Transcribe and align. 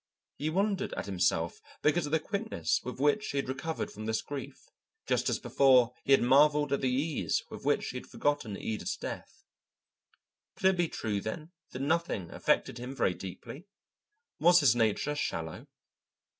He 0.39 0.49
wondered 0.49 0.93
at 0.93 1.05
himself 1.05 1.61
because 1.83 2.07
of 2.07 2.11
the 2.11 2.19
quickness 2.19 2.81
with 2.83 2.99
which 2.99 3.29
he 3.29 3.37
had 3.37 3.47
recovered 3.47 3.91
from 3.91 4.07
this 4.07 4.23
grief, 4.23 4.65
just 5.05 5.29
as 5.29 5.37
before 5.37 5.93
he 6.03 6.11
had 6.11 6.23
marvelled 6.23 6.73
at 6.73 6.81
the 6.81 6.89
ease 6.89 7.43
with 7.51 7.65
which 7.65 7.89
he 7.89 7.97
had 7.97 8.07
forgotten 8.07 8.57
Ida's 8.57 8.97
death. 8.97 9.43
Could 10.55 10.71
it 10.73 10.77
be 10.77 10.87
true, 10.89 11.21
then, 11.21 11.51
that 11.69 11.83
nothing 11.83 12.31
affected 12.31 12.79
him 12.79 12.95
very 12.95 13.13
deeply? 13.13 13.67
Was 14.39 14.61
his 14.61 14.75
nature 14.75 15.13
shallow? 15.13 15.67